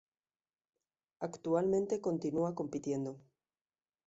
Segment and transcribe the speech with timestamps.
[1.19, 3.19] Actualmente continúa compitiendo.